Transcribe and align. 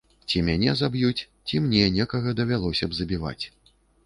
Ці 0.29 0.39
мяне 0.47 0.71
заб'юць, 0.79 1.25
ці 1.49 1.61
мне 1.67 1.83
некага 1.99 2.35
давялося 2.41 2.85
б 2.93 2.99
забіваць. 3.03 3.41